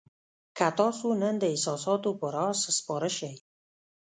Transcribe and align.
که 0.57 0.67
تاسو 0.79 1.05
نن 1.21 1.35
د 1.39 1.43
احساساتو 1.51 2.09
پر 2.19 2.33
آس 2.47 2.59
سپاره 2.77 3.09
شئ. 3.17 3.33